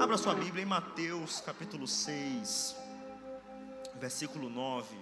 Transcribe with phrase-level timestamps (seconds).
[0.00, 2.76] Abra sua Bíblia em Mateus capítulo 6,
[3.96, 4.96] versículo 9.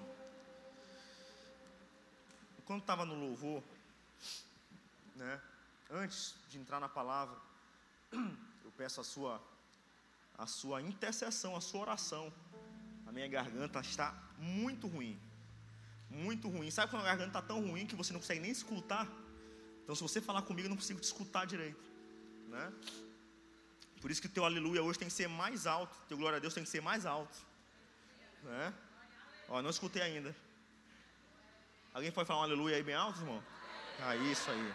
[2.65, 3.63] Quando estava no louvor,
[5.15, 5.39] né,
[5.91, 7.37] antes de entrar na palavra,
[8.11, 9.39] eu peço a sua,
[10.39, 12.33] a sua intercessão, a sua oração.
[13.07, 15.21] A minha garganta está muito ruim.
[16.09, 16.71] Muito ruim.
[16.71, 19.07] Sabe quando a garganta está tão ruim que você não consegue nem escutar?
[19.83, 21.85] Então, se você falar comigo, eu não consigo te escutar direito.
[22.49, 22.73] Né?
[24.01, 25.97] Por isso que teu aleluia hoje tem que ser mais alto.
[26.09, 27.37] Teu glória a Deus tem que ser mais alto.
[28.43, 28.75] Né?
[29.49, 30.35] Ó, não escutei ainda.
[31.95, 33.43] Alguém pode falar um aleluia aí bem alto, irmão?
[34.01, 34.75] Ah, isso aí.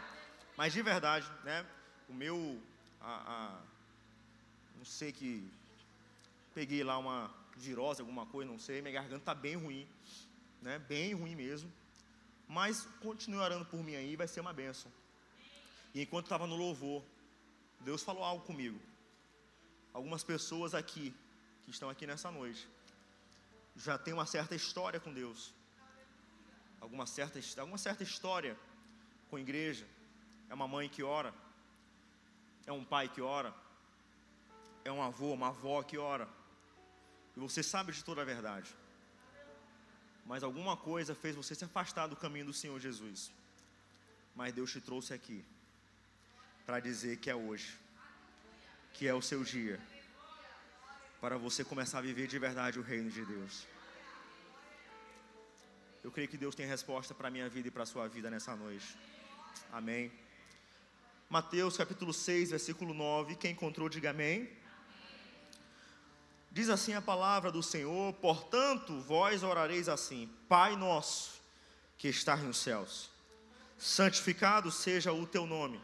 [0.57, 1.65] Mas de verdade, né?
[2.09, 2.59] O meu,
[2.99, 3.61] a, a,
[4.75, 5.47] não sei que
[6.53, 8.81] peguei lá uma virose, alguma coisa, não sei.
[8.81, 9.87] Minha garganta está bem ruim,
[10.61, 10.79] né?
[10.79, 11.71] Bem ruim mesmo.
[12.47, 14.91] Mas continue orando por mim aí, vai ser uma bênção.
[15.93, 17.03] E enquanto estava no louvor,
[17.81, 18.79] Deus falou algo comigo.
[19.93, 21.13] Algumas pessoas aqui,
[21.65, 22.67] que estão aqui nessa noite,
[23.75, 25.53] já tem uma certa história com Deus.
[26.79, 28.57] Alguma certa, alguma certa história
[29.29, 29.87] com a igreja.
[30.49, 31.33] É uma mãe que ora.
[32.65, 33.53] É um pai que ora.
[34.83, 36.27] É um avô, uma avó que ora.
[37.35, 38.75] E você sabe de toda a verdade.
[40.25, 43.31] Mas alguma coisa fez você se afastar do caminho do Senhor Jesus.
[44.35, 45.43] Mas Deus te trouxe aqui
[46.65, 47.77] para dizer que é hoje,
[48.93, 49.79] que é o seu dia,
[51.19, 53.65] para você começar a viver de verdade o reino de Deus.
[56.03, 58.29] Eu creio que Deus tem resposta para a minha vida e para a sua vida
[58.29, 58.97] nessa noite.
[59.71, 60.11] Amém.
[61.29, 63.35] Mateus capítulo 6, versículo 9.
[63.35, 64.49] Quem encontrou, diga amém.
[66.51, 71.39] Diz assim a palavra do Senhor: Portanto, vós orareis assim: Pai nosso,
[71.97, 73.09] que estás nos céus,
[73.77, 75.79] santificado seja o teu nome,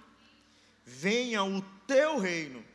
[0.84, 2.66] venha o teu reino,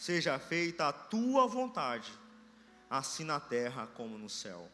[0.00, 2.10] seja feita a tua vontade,
[2.88, 4.66] assim na terra como no céu.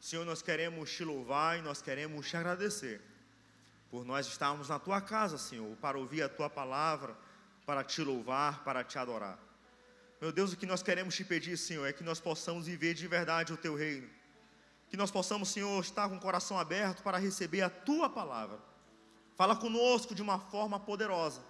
[0.00, 2.98] Senhor, nós queremos te louvar e nós queremos te agradecer
[3.90, 7.14] por nós estarmos na tua casa, Senhor, para ouvir a tua palavra,
[7.66, 9.38] para te louvar, para te adorar.
[10.18, 13.06] Meu Deus, o que nós queremos te pedir, Senhor, é que nós possamos viver de
[13.06, 14.08] verdade o teu reino.
[14.88, 18.58] Que nós possamos, Senhor, estar com o coração aberto para receber a tua palavra.
[19.36, 21.42] Fala conosco de uma forma poderosa.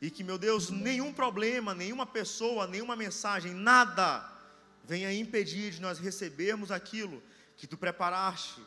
[0.00, 4.28] E que, meu Deus, nenhum problema, nenhuma pessoa, nenhuma mensagem, nada
[4.84, 7.22] venha impedir de nós recebermos aquilo
[7.56, 8.62] que tu preparaste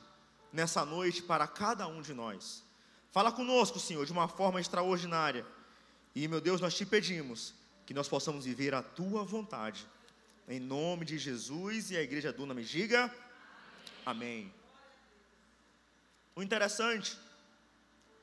[0.51, 2.63] nessa noite para cada um de nós.
[3.11, 5.45] Fala conosco, Senhor, de uma forma extraordinária.
[6.15, 7.55] E, meu Deus, nós te pedimos
[7.85, 9.87] que nós possamos viver a tua vontade.
[10.47, 13.13] Em nome de Jesus e a igreja do nome diga
[14.05, 14.53] amém.
[16.35, 17.17] O interessante,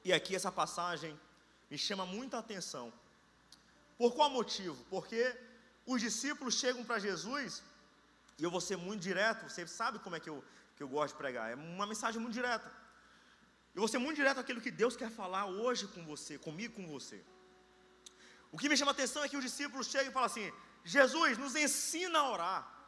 [0.05, 1.19] e aqui essa passagem
[1.71, 2.93] me chama muita atenção.
[3.97, 4.77] Por qual motivo?
[4.89, 5.37] Porque
[5.87, 7.63] os discípulos chegam para Jesus,
[8.39, 10.43] e eu vou ser muito direto, você sabe como é que eu,
[10.77, 12.71] que eu gosto de pregar, é uma mensagem muito direta.
[13.75, 16.87] Eu vou ser muito direto aquilo que Deus quer falar hoje com você, comigo, com
[16.89, 17.23] você.
[18.51, 20.53] O que me chama atenção é que os discípulos chegam e falam assim:
[20.85, 22.81] Jesus, nos ensina a orar.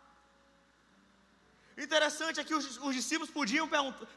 [1.78, 3.69] Interessante é que os, os discípulos podiam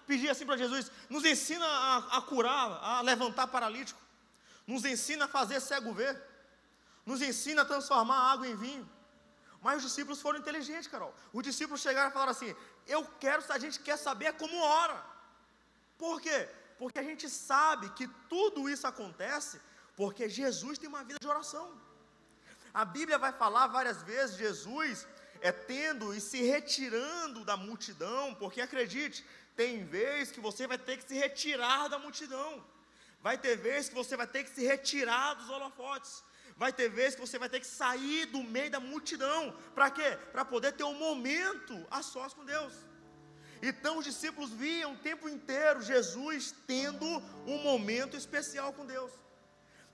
[0.07, 3.99] pedir assim para Jesus: nos ensina a, a, curar, a levantar paralítico,
[4.67, 6.21] nos ensina a fazer cego ver,
[7.05, 8.89] nos ensina a transformar água em vinho.
[9.61, 11.13] Mas os discípulos foram inteligentes, Carol.
[11.33, 12.55] Os discípulos chegaram e falaram assim:
[12.85, 15.03] Eu quero, a gente quer saber como ora.
[15.97, 16.47] Por quê?
[16.77, 19.59] Porque a gente sabe que tudo isso acontece
[19.95, 21.71] porque Jesus tem uma vida de oração.
[22.73, 25.07] A Bíblia vai falar várias vezes Jesus
[25.41, 30.97] é tendo e se retirando da multidão, porque acredite, tem vez que você vai ter
[30.97, 32.63] que se retirar da multidão.
[33.25, 36.11] Vai ter vez que você vai ter que se retirar dos holofotes.
[36.55, 39.41] Vai ter vezes que você vai ter que sair do meio da multidão.
[39.73, 40.09] Para quê?
[40.31, 42.73] Para poder ter um momento a sós com Deus.
[43.63, 47.07] Então os discípulos viam o tempo inteiro Jesus tendo
[47.47, 49.11] um momento especial com Deus.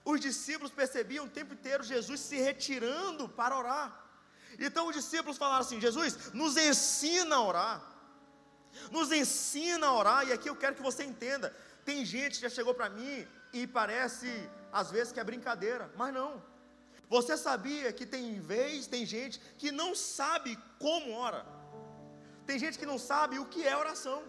[0.04, 3.90] Os discípulos percebiam o tempo inteiro Jesus se retirando para orar.
[4.60, 7.78] Então os discípulos falaram assim: Jesus, nos ensina a orar.
[8.92, 10.28] Nos ensina a orar.
[10.28, 11.56] E aqui eu quero que você entenda:
[11.86, 14.30] tem gente que já chegou para mim e parece
[14.72, 16.44] às vezes que é brincadeira, mas não.
[17.10, 21.46] Você sabia que tem vez, tem gente que não sabe como ora.
[22.46, 24.24] Tem gente que não sabe o que é oração.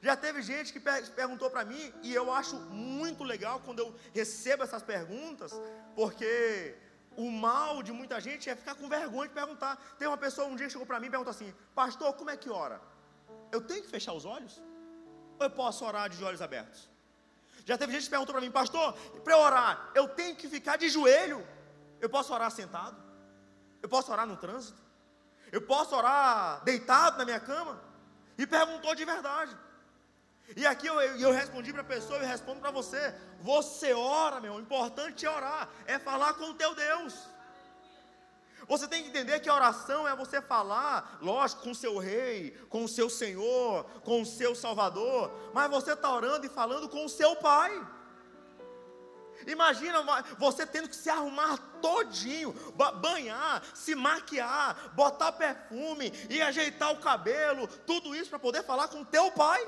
[0.00, 4.64] Já teve gente que perguntou para mim, e eu acho muito legal quando eu recebo
[4.64, 5.52] essas perguntas,
[5.94, 6.76] porque
[7.16, 9.76] o mal de muita gente é ficar com vergonha de perguntar.
[9.98, 12.50] Tem uma pessoa um dia chegou para mim e perguntou assim: Pastor, como é que
[12.50, 12.80] ora?
[13.50, 14.60] Eu tenho que fechar os olhos?
[15.42, 16.88] Ou eu posso orar de olhos abertos?
[17.64, 18.92] Já teve gente que perguntou para mim, pastor,
[19.24, 21.46] para orar, eu tenho que ficar de joelho?
[22.00, 22.96] Eu posso orar sentado?
[23.82, 24.80] Eu posso orar no trânsito?
[25.50, 27.80] Eu posso orar deitado na minha cama?
[28.38, 29.56] E perguntou de verdade.
[30.56, 34.40] E aqui eu, eu, eu respondi para a pessoa e respondo para você: você ora,
[34.40, 37.14] meu, o importante é orar, é falar com o teu Deus.
[38.68, 42.50] Você tem que entender que a oração é você falar, lógico, com o seu rei,
[42.68, 47.04] com o seu Senhor, com o seu Salvador, mas você está orando e falando com
[47.04, 47.70] o seu Pai.
[49.46, 50.02] Imagina
[50.38, 52.52] você tendo que se arrumar todinho,
[53.00, 59.04] banhar, se maquiar, botar perfume e ajeitar o cabelo, tudo isso para poder falar com
[59.04, 59.66] teu pai.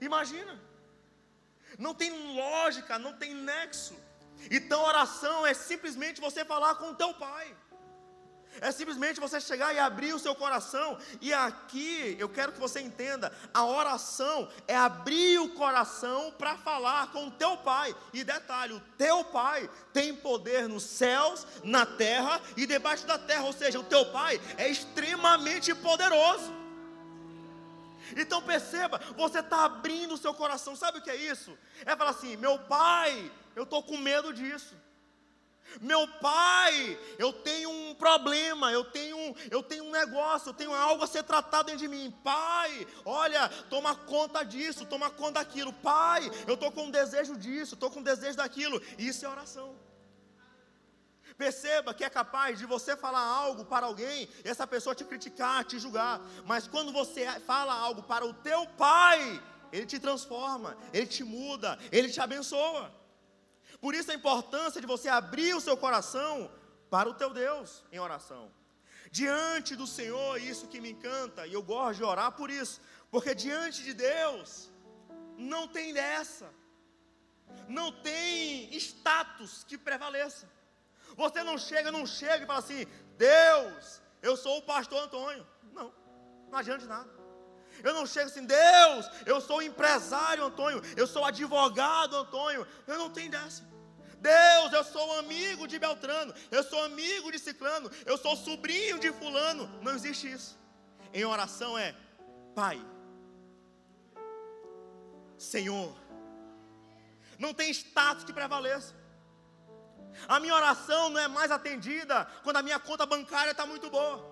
[0.00, 0.60] Imagina.
[1.78, 3.96] Não tem lógica, não tem nexo.
[4.50, 7.56] Então oração é simplesmente você falar com teu pai.
[8.60, 10.98] É simplesmente você chegar e abrir o seu coração.
[11.20, 17.12] E aqui eu quero que você entenda: a oração é abrir o coração para falar
[17.12, 17.94] com o teu pai.
[18.12, 23.44] E detalhe: o teu pai tem poder nos céus, na terra e debaixo da terra.
[23.44, 26.52] Ou seja, o teu pai é extremamente poderoso.
[28.16, 30.74] Então perceba, você está abrindo o seu coração.
[30.74, 31.56] Sabe o que é isso?
[31.86, 34.74] É falar assim: meu pai, eu estou com medo disso.
[35.80, 41.04] Meu pai, eu tenho um problema, eu tenho, eu tenho um negócio, eu tenho algo
[41.04, 42.10] a ser tratado dentro de mim.
[42.24, 45.72] Pai, olha, toma conta disso, toma conta daquilo.
[45.72, 48.80] Pai, eu estou com um desejo disso, estou com um desejo daquilo.
[48.98, 49.76] Isso é oração.
[51.36, 55.64] Perceba que é capaz de você falar algo para alguém, e essa pessoa te criticar,
[55.64, 56.20] te julgar.
[56.44, 61.78] Mas quando você fala algo para o teu pai, ele te transforma, ele te muda,
[61.90, 62.99] ele te abençoa.
[63.80, 66.50] Por isso a importância de você abrir o seu coração
[66.90, 68.50] para o teu Deus em oração.
[69.10, 72.80] Diante do Senhor, isso que me encanta, e eu gosto de orar por isso,
[73.10, 74.70] porque diante de Deus
[75.36, 76.52] não tem dessa.
[77.66, 80.48] Não tem status que prevaleça.
[81.16, 82.86] Você não chega, não chega e fala assim:
[83.16, 85.44] Deus, eu sou o pastor Antônio.
[85.72, 85.92] Não,
[86.50, 87.10] não adianta de nada.
[87.82, 92.66] Eu não chego assim, Deus, eu sou empresário Antônio, eu sou advogado Antônio.
[92.86, 93.69] Eu não tenho dessa.
[94.20, 99.10] Deus, eu sou amigo de Beltrano, eu sou amigo de Ciclano, eu sou sobrinho de
[99.12, 99.66] Fulano.
[99.82, 100.58] Não existe isso.
[101.12, 101.94] Em oração é
[102.54, 102.80] Pai,
[105.38, 105.96] Senhor.
[107.38, 108.94] Não tem status que prevaleça.
[110.28, 114.28] A minha oração não é mais atendida quando a minha conta bancária está muito boa.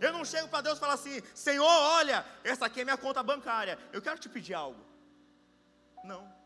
[0.00, 3.22] Eu não chego para Deus e falo assim: Senhor, olha, essa aqui é minha conta
[3.22, 3.78] bancária.
[3.92, 4.84] Eu quero te pedir algo.
[6.04, 6.41] Não.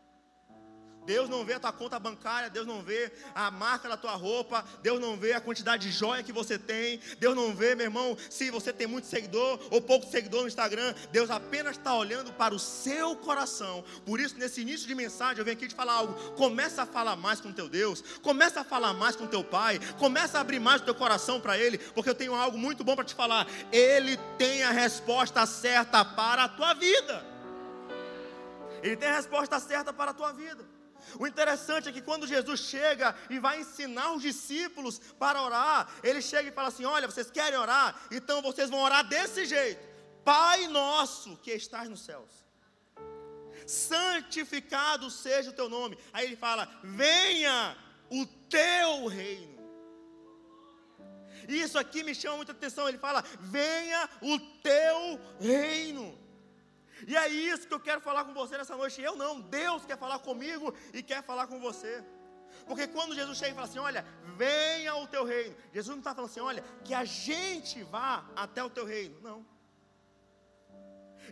[1.07, 4.65] Deus não vê a tua conta bancária, Deus não vê a marca da tua roupa,
[4.83, 8.17] Deus não vê a quantidade de joia que você tem, Deus não vê, meu irmão,
[8.29, 12.53] se você tem muito seguidor ou pouco seguidor no Instagram, Deus apenas está olhando para
[12.53, 13.85] o seu coração.
[14.05, 16.13] Por isso, nesse início de mensagem, eu venho aqui te falar algo.
[16.33, 20.37] Começa a falar mais com teu Deus, começa a falar mais com teu Pai, começa
[20.37, 23.05] a abrir mais o teu coração para Ele, porque eu tenho algo muito bom para
[23.05, 23.47] te falar.
[23.71, 27.25] Ele tem a resposta certa para a tua vida.
[28.83, 30.76] Ele tem a resposta certa para a tua vida.
[31.19, 36.21] O interessante é que quando Jesus chega e vai ensinar os discípulos para orar, ele
[36.21, 37.95] chega e fala assim: Olha, vocês querem orar?
[38.11, 39.81] Então vocês vão orar desse jeito:
[40.23, 42.29] Pai nosso que estás nos céus,
[43.65, 45.97] santificado seja o teu nome.
[46.11, 47.77] Aí ele fala: Venha
[48.09, 49.57] o teu reino.
[51.47, 52.87] Isso aqui me chama muita atenção.
[52.87, 56.26] Ele fala: Venha o teu reino.
[57.05, 59.01] E é isso que eu quero falar com você nessa noite.
[59.01, 62.03] Eu não, Deus quer falar comigo e quer falar com você.
[62.65, 65.55] Porque quando Jesus chega e fala assim: Olha, venha o teu reino.
[65.73, 69.19] Jesus não está falando assim: Olha, que a gente vá até o teu reino.
[69.21, 69.45] Não.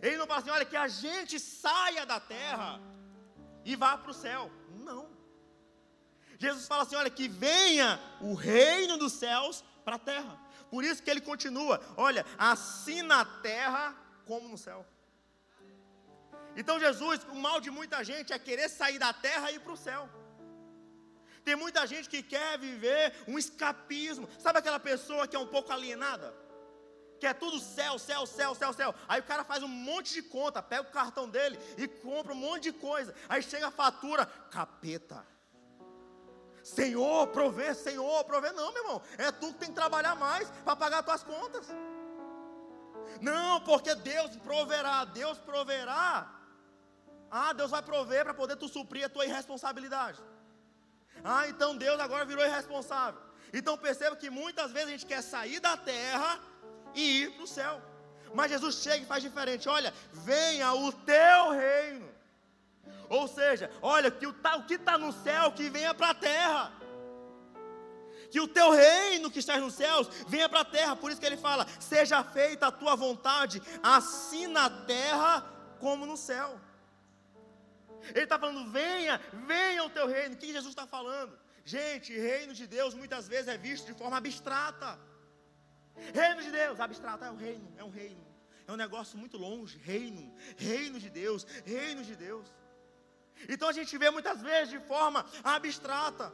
[0.02, 2.80] Ele não fala assim: Olha, que a gente saia da terra
[3.64, 4.50] e vá para o céu.
[4.70, 5.10] Não.
[6.38, 10.38] Jesus fala assim: Olha, que venha o reino dos céus para a terra.
[10.70, 13.94] Por isso que ele continua: Olha, assim na terra
[14.24, 14.86] como no céu.
[16.56, 19.74] Então, Jesus, o mal de muita gente é querer sair da terra e ir para
[19.74, 20.08] o céu.
[21.44, 24.28] Tem muita gente que quer viver um escapismo.
[24.38, 26.34] Sabe aquela pessoa que é um pouco alienada?
[27.20, 28.94] Que é tudo céu, céu, céu, céu, céu.
[29.06, 32.36] Aí o cara faz um monte de conta, pega o cartão dele e compra um
[32.36, 33.14] monte de coisa.
[33.28, 35.24] Aí chega a fatura, capeta.
[36.64, 38.50] Senhor, provê, Senhor, provê.
[38.52, 41.68] Não, meu irmão, é tu que tem que trabalhar mais para pagar as tuas contas.
[43.20, 46.35] Não, porque Deus proverá, Deus proverá
[47.30, 50.20] ah, Deus vai prover para poder tu suprir a tua irresponsabilidade.
[51.24, 53.20] Ah, então Deus agora virou irresponsável.
[53.52, 56.40] Então perceba que muitas vezes a gente quer sair da terra
[56.94, 57.82] e ir para o céu.
[58.34, 59.68] Mas Jesus chega e faz diferente.
[59.68, 62.08] Olha, venha o teu reino.
[63.08, 66.72] Ou seja, olha, que o, o que está no céu, que venha para a terra.
[68.30, 70.96] Que o teu reino que está nos céus venha para a terra.
[70.96, 75.44] Por isso que ele fala: seja feita a tua vontade, assim na terra
[75.78, 76.60] como no céu.
[78.10, 80.34] Ele está falando: venha, venha o teu reino.
[80.34, 81.38] O que Jesus está falando?
[81.64, 84.98] Gente, reino de Deus muitas vezes é visto de forma abstrata.
[86.14, 88.24] Reino de Deus, abstrato, é um reino, é um reino.
[88.68, 92.46] É um negócio muito longe, reino, reino de Deus, reino de Deus.
[93.48, 96.32] Então a gente vê muitas vezes de forma abstrata.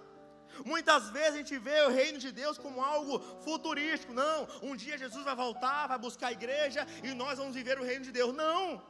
[0.64, 4.12] Muitas vezes a gente vê o reino de Deus como algo futurístico.
[4.12, 7.85] Não, um dia Jesus vai voltar, vai buscar a igreja e nós vamos viver o
[7.85, 8.35] reino de Deus.
[8.35, 8.83] Não.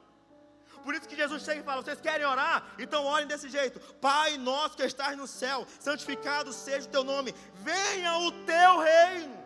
[0.83, 2.75] Por isso que Jesus chega e fala: Vocês querem orar?
[2.79, 7.35] Então orem desse jeito: Pai nosso que estás no céu, santificado seja o teu nome,
[7.55, 9.43] venha o teu reino.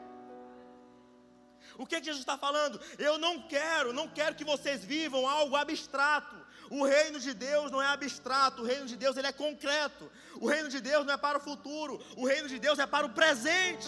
[1.78, 2.81] O que, que Jesus está falando?
[2.99, 6.37] Eu não quero, não quero que vocês vivam algo abstrato.
[6.71, 10.11] O reino de Deus não é abstrato, o reino de Deus ele é concreto.
[10.40, 13.07] O reino de Deus não é para o futuro, o reino de Deus é para
[13.07, 13.87] o presente.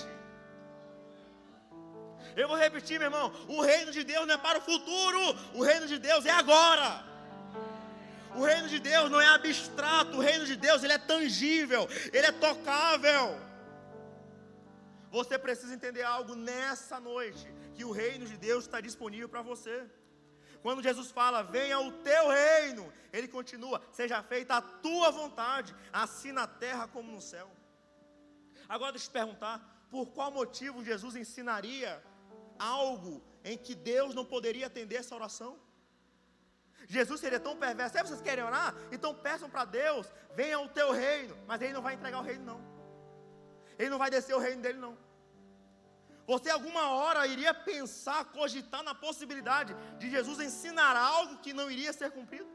[2.36, 5.20] Eu vou repetir, meu irmão: o reino de Deus não é para o futuro,
[5.54, 7.07] o reino de Deus é agora.
[8.36, 12.26] O reino de Deus não é abstrato, o reino de Deus ele é tangível, ele
[12.26, 13.38] é tocável.
[15.10, 19.88] Você precisa entender algo nessa noite, que o reino de Deus está disponível para você.
[20.60, 26.32] Quando Jesus fala, venha o teu reino, ele continua, seja feita a tua vontade, assim
[26.32, 27.50] na terra como no céu.
[28.68, 32.02] Agora deixa eu te perguntar, por qual motivo Jesus ensinaria
[32.58, 35.58] algo em que Deus não poderia atender essa oração?
[36.88, 37.96] Jesus seria tão perverso.
[37.96, 38.74] Se vocês querem orar?
[38.90, 41.36] Então peçam para Deus, venha o teu reino.
[41.46, 42.60] Mas ele não vai entregar o reino, não.
[43.78, 44.96] Ele não vai descer o reino dele, não.
[46.26, 51.92] Você alguma hora iria pensar, cogitar na possibilidade de Jesus ensinar algo que não iria
[51.92, 52.48] ser cumprido?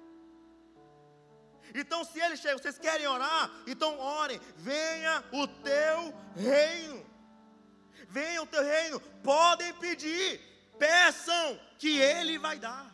[1.73, 3.51] Então, se ele chega, vocês querem orar?
[3.65, 7.05] Então orem, venha o teu reino.
[8.07, 8.99] Venha o teu reino.
[8.99, 10.39] Podem pedir,
[10.77, 12.92] peçam, que ele vai dar.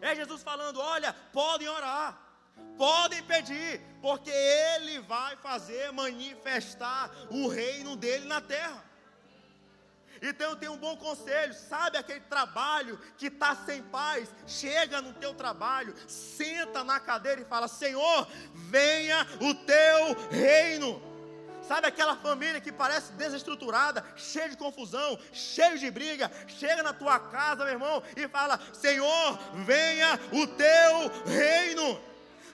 [0.00, 2.18] É Jesus falando: olha, podem orar,
[2.76, 8.84] podem pedir, porque Ele vai fazer manifestar o reino dele na terra.
[10.22, 14.28] Então eu tenho um bom conselho, sabe aquele trabalho que está sem paz?
[14.46, 21.09] Chega no teu trabalho, senta na cadeira e fala: Senhor, venha o teu reino.
[21.70, 27.16] Sabe aquela família que parece desestruturada, cheia de confusão, cheia de briga, chega na tua
[27.20, 32.00] casa, meu irmão, e fala: Senhor, venha o teu reino.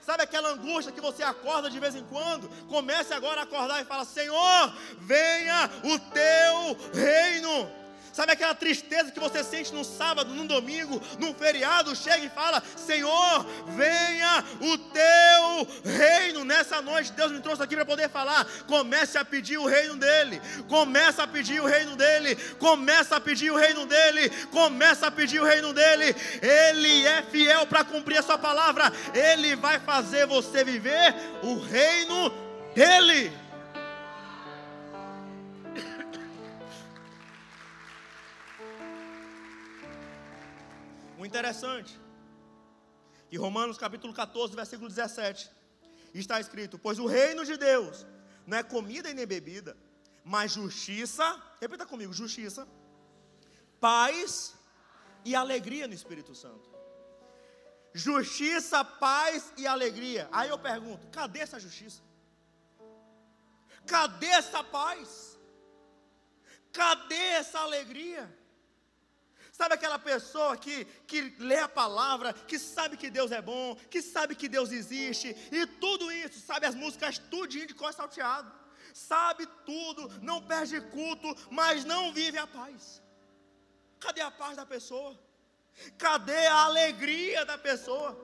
[0.03, 2.47] Sabe aquela angústia que você acorda de vez em quando?
[2.67, 7.86] Comece agora a acordar e fala: Senhor, venha o teu reino.
[8.17, 11.95] Sabe aquela tristeza que você sente no sábado, no domingo, num feriado?
[11.95, 16.43] Chega e fala: Senhor, venha o teu reino.
[16.43, 18.43] Nessa noite, Deus me trouxe aqui para poder falar.
[18.65, 20.41] Comece a pedir o reino dele.
[20.67, 22.35] Começa a pedir o reino dele.
[22.57, 24.31] Começa a pedir o reino dele.
[24.47, 26.15] Começa a pedir o reino dele.
[26.41, 28.91] Ele é fiel para cumprir a sua palavra.
[29.13, 32.33] Ele vai fazer você viver o reino
[32.73, 33.46] dele.
[41.27, 41.99] Interessante.
[43.31, 45.51] Em Romanos capítulo 14, versículo 17,
[46.13, 48.05] está escrito: Pois o reino de Deus
[48.45, 49.77] não é comida e nem bebida,
[50.23, 51.25] mas justiça,
[51.59, 52.67] repita comigo: justiça,
[53.79, 54.55] paz
[55.25, 56.69] e alegria no Espírito Santo.
[57.93, 60.29] Justiça, paz e alegria.
[60.31, 62.01] Aí eu pergunto: cadê essa justiça?
[63.85, 65.37] Cadê essa paz?
[66.71, 68.36] Cadê essa alegria?
[69.57, 74.03] Sabe aquela pessoa que, que lê a palavra, que sabe que Deus é bom, que
[74.03, 78.51] sabe que Deus existe, e tudo isso, sabe as músicas tudinho de cor salteado,
[78.93, 83.01] sabe tudo, não perde culto, mas não vive a paz.
[83.99, 85.17] Cadê a paz da pessoa?
[85.97, 88.15] Cadê a alegria da pessoa?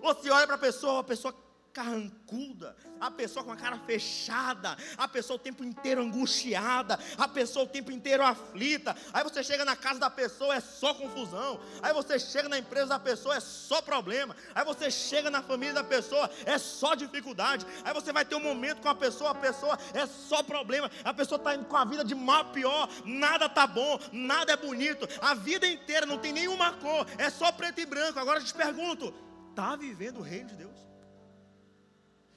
[0.00, 1.45] Você olha para a pessoa, a pessoa
[1.76, 7.66] carrancuda, a pessoa com a cara fechada, a pessoa o tempo inteiro angustiada, a pessoa
[7.66, 8.96] o tempo inteiro aflita.
[9.12, 11.60] Aí você chega na casa da pessoa, é só confusão.
[11.82, 14.34] Aí você chega na empresa da pessoa, é só problema.
[14.54, 17.66] Aí você chega na família da pessoa, é só dificuldade.
[17.84, 20.90] Aí você vai ter um momento com a pessoa, a pessoa é só problema.
[21.04, 25.06] A pessoa está com a vida de mal pior, nada tá bom, nada é bonito.
[25.20, 28.18] A vida inteira não tem nenhuma cor, é só preto e branco.
[28.18, 29.12] Agora eu te pergunto,
[29.50, 30.95] está vivendo o reino de Deus?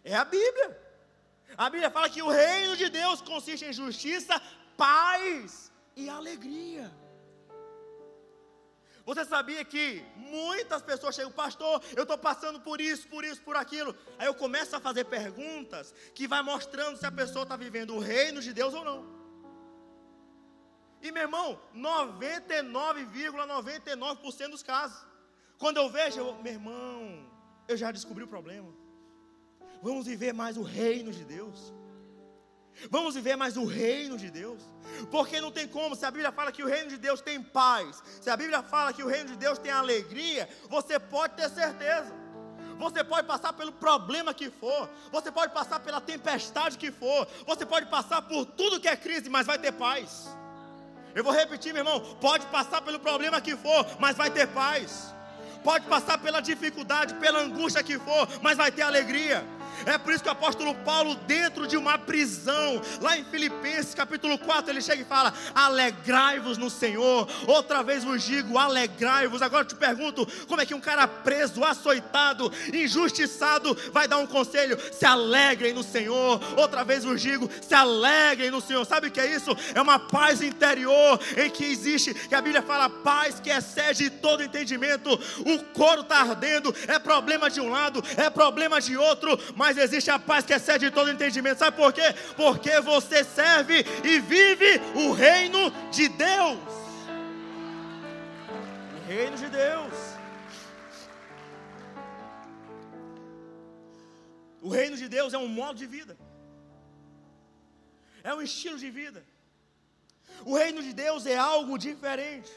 [0.03, 0.89] É a Bíblia.
[1.58, 4.41] A Bíblia fala que o reino de Deus consiste em justiça,
[4.77, 6.91] paz e alegria.
[9.06, 13.56] Você sabia que muitas pessoas chegam, pastor, eu estou passando por isso, por isso, por
[13.56, 13.96] aquilo.
[14.20, 18.00] Aí eu começo a fazer perguntas que vai mostrando se a pessoa está vivendo o
[18.00, 19.20] reino de Deus ou não.
[21.01, 25.03] E meu irmão, 99,99% ,99 dos casos.
[25.58, 27.29] Quando eu vejo, eu, meu irmão,
[27.68, 28.72] eu já descobri o problema.
[29.82, 31.74] Vamos viver mais o reino de Deus.
[32.90, 34.62] Vamos viver mais o reino de Deus.
[35.12, 38.02] Porque não tem como, se a Bíblia fala que o reino de Deus tem paz,
[38.22, 42.14] se a Bíblia fala que o reino de Deus tem alegria, você pode ter certeza.
[42.78, 47.66] Você pode passar pelo problema que for, você pode passar pela tempestade que for, você
[47.66, 50.30] pode passar por tudo que é crise, mas vai ter paz.
[51.14, 55.14] Eu vou repetir, meu irmão: pode passar pelo problema que for, mas vai ter paz.
[55.62, 59.44] Pode passar pela dificuldade, pela angústia que for, mas vai ter alegria.
[59.89, 64.38] É por isso que o apóstolo Paulo, dentro de uma prisão, lá em Filipenses capítulo
[64.38, 67.27] 4, ele chega e fala: Alegrai-vos no Senhor.
[67.48, 69.41] Outra vez vos digo: alegrai-vos.
[69.41, 74.27] Agora eu te pergunto: como é que um cara preso, açoitado, injustiçado, vai dar um
[74.27, 74.77] conselho?
[74.91, 76.39] Se alegrem no Senhor.
[76.58, 78.86] Outra vez vos digo: se alegrem no Senhor.
[78.86, 79.55] Sabe o que é isso?
[79.74, 84.43] É uma paz interior em que existe, que a Bíblia fala, paz que excede todo
[84.43, 85.10] entendimento.
[85.46, 90.10] O couro está ardendo, é problema de um lado, é problema de outro, mas existe
[90.12, 91.60] a paz que excede todo entendimento.
[91.60, 92.14] Sabe por quê?
[92.36, 96.60] Porque você serve e vive o reino de Deus.
[98.98, 99.94] O reino de Deus.
[104.62, 106.18] O reino de Deus é um modo de vida.
[108.24, 109.24] É um estilo de vida.
[110.46, 112.52] O reino de Deus é algo diferente.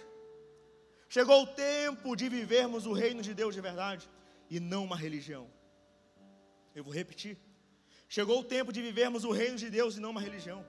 [1.09, 4.09] Chegou o tempo de vivermos o reino de Deus de verdade
[4.49, 5.47] e não uma religião.
[6.75, 7.37] Eu vou repetir.
[8.09, 10.65] Chegou o tempo de vivermos o reino de Deus e não uma religião.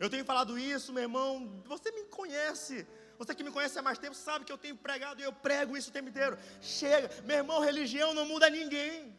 [0.00, 1.62] Eu tenho falado isso, meu irmão.
[1.66, 2.86] Você me conhece.
[3.18, 5.76] Você que me conhece há mais tempo sabe que eu tenho pregado e eu prego
[5.76, 6.36] isso o tempo inteiro.
[6.60, 9.16] Chega, meu irmão, religião não muda ninguém.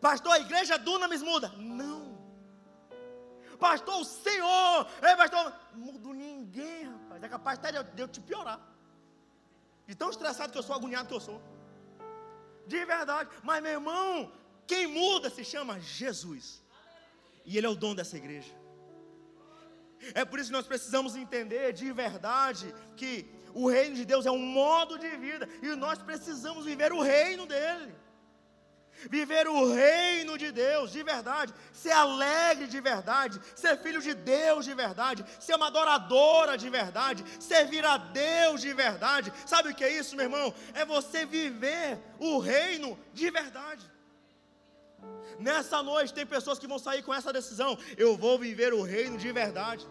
[0.00, 1.48] Pastor, a igreja Dunamis muda?
[1.58, 2.14] Não.
[3.58, 7.22] Pastor, o Senhor, ei, pastor, mudo ninguém, rapaz.
[7.22, 8.60] É capaz até de eu te piorar.
[9.86, 11.53] De tão estressado que eu sou, agoniado que eu sou
[12.66, 13.30] de verdade.
[13.42, 14.32] Mas, meu irmão,
[14.66, 16.62] quem muda se chama Jesus.
[17.44, 18.52] E Ele é o dono dessa igreja.
[20.14, 24.30] É por isso que nós precisamos entender de verdade que o reino de Deus é
[24.30, 27.94] um modo de vida e nós precisamos viver o reino dele
[29.10, 34.64] viver o reino de Deus de verdade, ser alegre de verdade, ser filho de Deus
[34.64, 39.32] de verdade, ser uma adoradora de verdade, servir a Deus de verdade.
[39.46, 40.54] Sabe o que é isso, meu irmão?
[40.74, 43.94] É você viver o reino de verdade.
[45.38, 49.18] Nessa noite tem pessoas que vão sair com essa decisão: eu vou viver o reino
[49.18, 49.86] de verdade.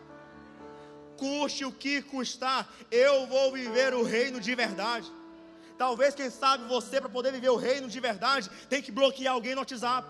[1.18, 5.12] Custe o que custar, eu vou viver o reino de verdade.
[5.86, 9.54] Talvez, quem sabe, você, para poder viver o reino de verdade, tem que bloquear alguém
[9.54, 10.08] no WhatsApp.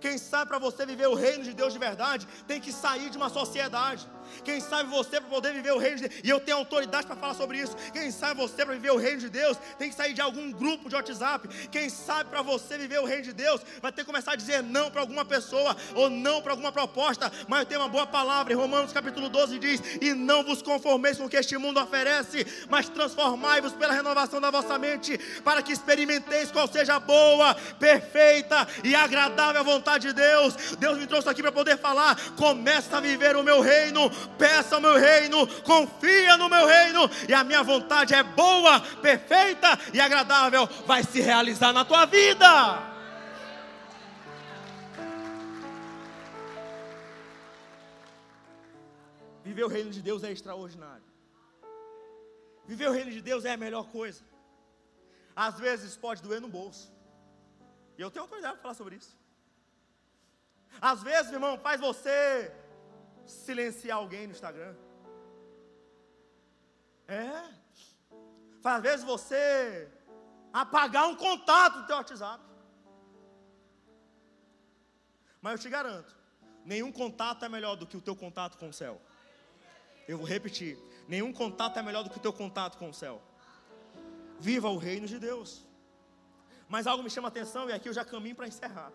[0.00, 3.16] Quem sabe para você viver o reino de Deus de verdade, tem que sair de
[3.16, 4.04] uma sociedade.
[4.44, 7.16] Quem sabe você para poder viver o reino de Deus, e eu tenho autoridade para
[7.16, 7.76] falar sobre isso.
[7.92, 10.88] Quem sabe você para viver o reino de Deus, tem que sair de algum grupo
[10.88, 11.48] de WhatsApp.
[11.68, 14.62] Quem sabe para você viver o reino de Deus, vai ter que começar a dizer
[14.62, 17.30] não para alguma pessoa ou não para alguma proposta.
[17.48, 21.18] Mas eu tenho uma boa palavra em Romanos capítulo 12 diz: "E não vos conformeis
[21.18, 25.72] com o que este mundo oferece, mas transformai-vos pela renovação da vossa mente, para que
[25.72, 31.42] experimenteis qual seja a boa, perfeita e agradável vontade de Deus." Deus me trouxe aqui
[31.42, 36.48] para poder falar: "Começa a viver o meu reino, peça o meu reino, confia no
[36.48, 41.84] meu reino, e a minha vontade é boa, perfeita e agradável, vai se realizar na
[41.84, 42.92] tua vida.
[49.44, 51.02] Viver o reino de Deus é extraordinário.
[52.66, 54.22] Viver o reino de Deus é a melhor coisa.
[55.34, 56.92] Às vezes pode doer no bolso.
[57.98, 59.16] E eu tenho autoridade para falar sobre isso.
[60.80, 62.50] Às vezes, irmão, faz você
[63.26, 64.74] silenciar alguém no Instagram.
[67.08, 67.30] É.
[68.64, 69.90] Às vezes você
[70.52, 72.44] apagar um contato do teu WhatsApp.
[75.40, 76.14] Mas eu te garanto,
[76.64, 79.00] nenhum contato é melhor do que o teu contato com o céu.
[80.06, 83.20] Eu vou repetir, nenhum contato é melhor do que o teu contato com o céu.
[84.38, 85.66] Viva o reino de Deus.
[86.68, 88.92] Mas algo me chama a atenção e aqui eu já caminho para encerrar.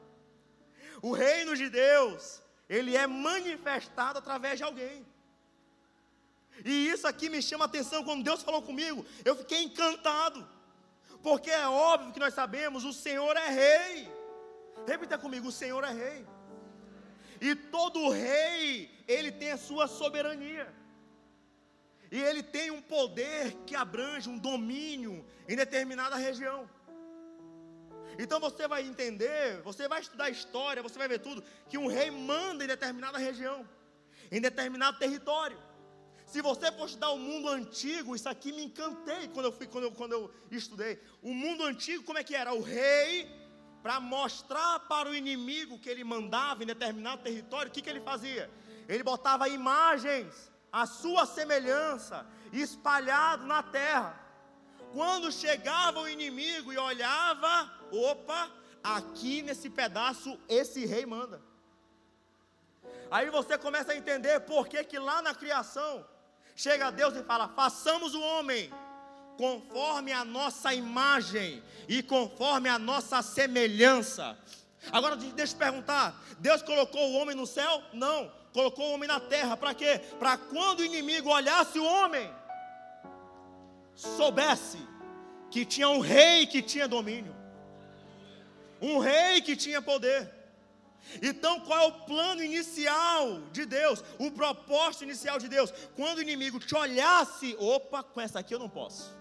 [1.02, 5.06] O reino de Deus ele é manifestado através de alguém.
[6.66, 10.48] E isso aqui me chama a atenção quando Deus falou comigo, eu fiquei encantado.
[11.22, 14.12] Porque é óbvio que nós sabemos, o Senhor é rei.
[14.86, 16.26] Repita comigo, o Senhor é rei.
[17.40, 20.74] E todo rei, ele tem a sua soberania.
[22.12, 26.70] E ele tem um poder que abrange um domínio em determinada região.
[28.18, 32.10] Então você vai entender, você vai estudar história, você vai ver tudo, que um rei
[32.10, 33.68] manda em determinada região,
[34.32, 35.58] em determinado território.
[36.26, 39.86] Se você for estudar o mundo antigo, isso aqui me encantei quando eu fui, quando
[39.86, 41.02] eu, quando eu estudei.
[41.22, 42.54] O mundo antigo, como é que era?
[42.54, 43.32] O rei,
[43.82, 48.02] para mostrar para o inimigo que ele mandava em determinado território, o que, que ele
[48.02, 48.50] fazia?
[48.90, 54.27] Ele botava imagens, a sua semelhança, espalhado na terra.
[54.94, 58.50] Quando chegava o inimigo e olhava, opa,
[58.84, 61.42] aqui nesse pedaço esse rei manda.
[63.10, 66.06] Aí você começa a entender por que, que lá na criação
[66.56, 68.72] chega Deus e fala: façamos o homem
[69.38, 74.38] conforme a nossa imagem e conforme a nossa semelhança.
[74.92, 77.82] Agora deixa eu perguntar: Deus colocou o homem no céu?
[77.94, 79.56] Não, colocou o homem na terra.
[79.56, 80.02] Para quê?
[80.20, 82.30] Para quando o inimigo olhasse o homem,
[83.98, 84.78] soubesse
[85.50, 87.36] que tinha um rei que tinha domínio,
[88.82, 90.34] um rei que tinha poder.
[91.22, 94.04] Então, qual é o plano inicial de Deus?
[94.20, 95.74] O propósito inicial de Deus?
[95.96, 99.16] Quando o inimigo te olhasse, opa, com essa aqui eu não posso.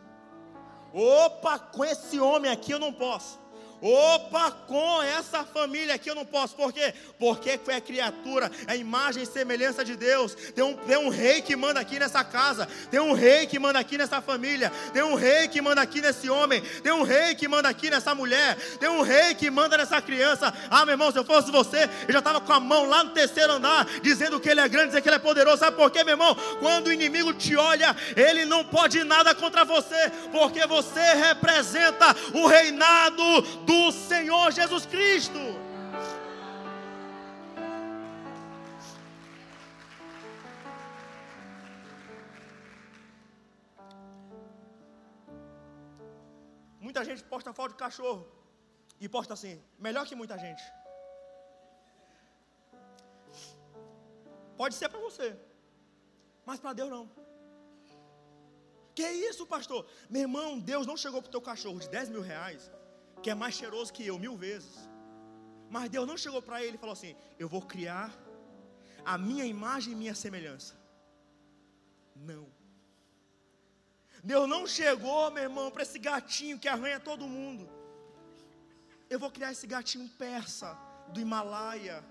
[0.93, 3.39] Opa, com esse homem aqui eu não posso.
[3.81, 6.95] Opa, com essa família aqui eu não posso, por quê?
[7.19, 10.35] Porque a criatura, a imagem e semelhança de Deus.
[10.35, 13.79] Tem um, tem um rei que manda aqui nessa casa, tem um rei que manda
[13.79, 17.47] aqui nessa família, tem um rei que manda aqui nesse homem, tem um rei que
[17.47, 20.53] manda aqui nessa mulher, tem um rei que manda nessa criança.
[20.71, 23.11] Ah, meu irmão, se eu fosse você, eu já estava com a mão lá no
[23.11, 25.59] terceiro andar, dizendo que ele é grande, dizendo que ele é poderoso.
[25.59, 26.35] Sabe por quê, meu irmão?
[26.61, 32.47] Quando o inimigo te olha, ele não pode nada contra você, porque você representa o
[32.47, 35.43] reinado do Senhor Jesus Cristo.
[46.81, 48.27] Muita gente posta foto de cachorro
[49.01, 50.63] e posta assim, melhor que muita gente.
[54.57, 55.37] Pode ser para você,
[56.47, 57.11] mas para Deus não.
[58.95, 59.87] Que isso, pastor?
[60.09, 62.71] Meu irmão, Deus não chegou para o teu cachorro de 10 mil reais
[63.23, 64.89] que é mais cheiroso que eu, mil vezes.
[65.69, 68.13] Mas Deus não chegou para ele e falou assim: Eu vou criar
[69.05, 70.75] a minha imagem e minha semelhança.
[72.15, 72.47] Não.
[74.23, 77.69] Deus não chegou, meu irmão, para esse gatinho que arranha todo mundo.
[79.09, 80.77] Eu vou criar esse gatinho persa
[81.13, 82.05] do Himalaia,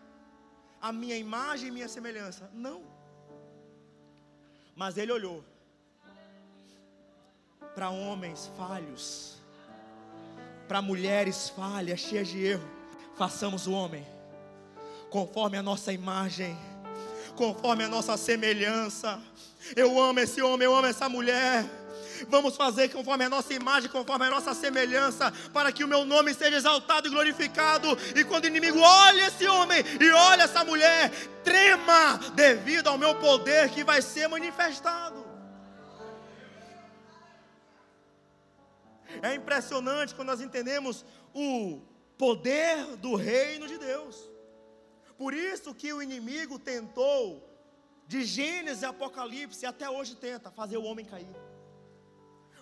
[0.82, 2.50] a minha imagem e minha semelhança.
[2.54, 2.84] Não.
[4.76, 5.44] Mas ele olhou
[7.74, 9.41] para homens falhos
[10.67, 12.67] para mulheres falhas, cheias de erro,
[13.17, 14.06] façamos o homem
[15.10, 16.58] conforme a nossa imagem,
[17.36, 19.17] conforme a nossa semelhança.
[19.75, 21.65] Eu amo esse homem, eu amo essa mulher.
[22.30, 26.34] Vamos fazer conforme a nossa imagem, conforme a nossa semelhança, para que o meu nome
[26.34, 27.97] seja exaltado e glorificado.
[28.15, 31.10] E quando o inimigo olha esse homem e olha essa mulher,
[31.43, 35.25] trema devido ao meu poder que vai ser manifestado.
[39.26, 41.82] É impressionante quando nós entendemos o
[42.16, 44.16] poder do reino de Deus.
[45.18, 47.24] Por isso que o inimigo tentou,
[48.06, 51.36] de Gênesis e Apocalipse, até hoje tenta fazer o homem cair.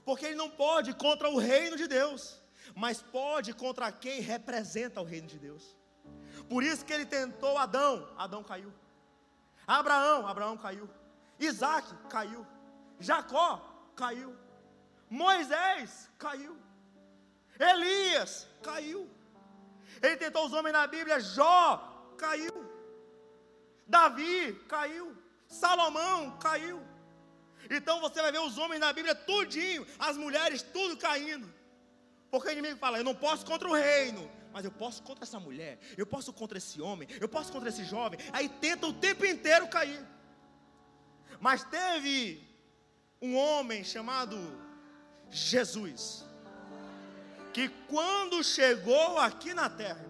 [0.06, 2.42] Porque ele não pode contra o reino de Deus,
[2.74, 5.76] mas pode contra quem representa o reino de Deus.
[6.48, 8.72] Por isso que ele tentou Adão, Adão caiu.
[9.68, 10.90] Abraão, Abraão caiu.
[11.38, 12.46] Isaac caiu.
[13.00, 14.43] Jacó caiu.
[15.14, 16.58] Moisés caiu.
[17.60, 19.08] Elias caiu.
[20.02, 22.56] Ele tentou os homens na Bíblia, Jó caiu.
[23.86, 25.16] Davi caiu.
[25.48, 26.82] Salomão caiu.
[27.70, 31.48] Então você vai ver os homens na Bíblia tudinho, as mulheres tudo caindo.
[32.32, 35.40] Porque o inimigo fala: "Eu não posso contra o reino, mas eu posso contra essa
[35.40, 38.20] mulher, eu posso contra esse homem, eu posso contra esse jovem".
[38.32, 40.04] Aí tenta o tempo inteiro cair.
[41.40, 42.18] Mas teve
[43.22, 44.63] um homem chamado
[45.34, 46.24] Jesus.
[47.52, 50.03] Que quando chegou aqui na terra,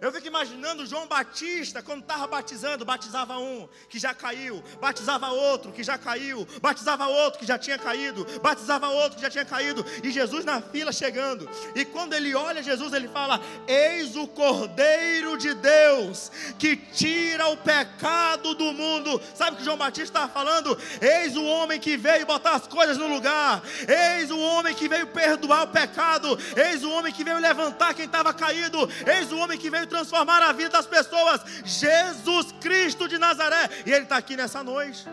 [0.00, 5.72] eu fico imaginando João Batista, quando estava batizando, batizava um que já caiu, batizava outro
[5.72, 9.84] que já caiu, batizava outro que já tinha caído, batizava outro que já tinha caído,
[10.02, 11.48] e Jesus na fila chegando.
[11.74, 17.56] E quando ele olha Jesus, ele fala: Eis o Cordeiro de Deus que tira o
[17.56, 19.20] pecado do mundo.
[19.34, 20.78] Sabe o que João Batista estava falando?
[21.00, 25.08] Eis o homem que veio botar as coisas no lugar, eis o homem que veio
[25.08, 29.58] perdoar o pecado, eis o homem que veio levantar quem estava caído, eis o homem
[29.58, 31.40] que veio transformar a vida das pessoas.
[31.64, 33.68] Jesus Cristo de Nazaré.
[33.86, 35.04] E Ele está aqui nessa noite.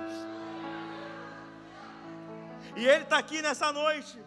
[2.76, 4.20] E Ele está aqui nessa noite.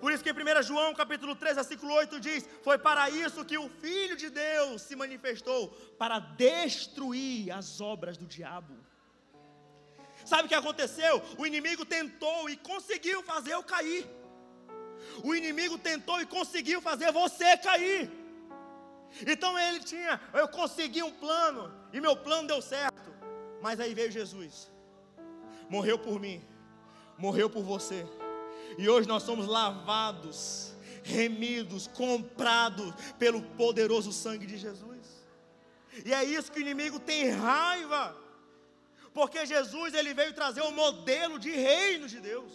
[0.00, 3.56] Por isso que em 1 João capítulo 3, versículo 8 diz: Foi para isso que
[3.56, 8.74] o Filho de Deus se manifestou para destruir as obras do diabo.
[10.24, 11.22] Sabe o que aconteceu?
[11.38, 14.06] O inimigo tentou e conseguiu fazer eu cair.
[15.22, 18.10] O inimigo tentou e conseguiu fazer você cair.
[19.26, 23.14] Então ele tinha, eu consegui um plano e meu plano deu certo.
[23.62, 24.70] Mas aí veio Jesus,
[25.68, 26.44] morreu por mim,
[27.16, 28.06] morreu por você.
[28.76, 34.96] E hoje nós somos lavados, remidos, comprados pelo poderoso sangue de Jesus.
[36.04, 38.14] E é isso que o inimigo tem raiva.
[39.14, 42.52] Porque Jesus ele veio trazer o um modelo de reino de Deus.